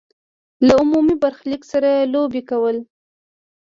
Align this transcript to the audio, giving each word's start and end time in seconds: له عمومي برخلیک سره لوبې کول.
له 0.65 0.73
عمومي 0.81 1.15
برخلیک 1.23 1.61
سره 1.71 1.89
لوبې 2.13 2.41
کول. 2.49 2.77